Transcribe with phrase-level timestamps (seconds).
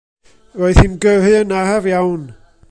[0.61, 2.25] Roedd hi'n gyrru yn araf iawn.